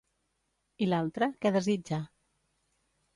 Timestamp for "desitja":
1.59-1.99